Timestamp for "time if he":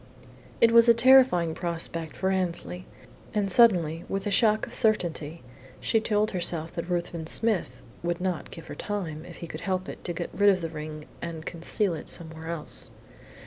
8.73-9.47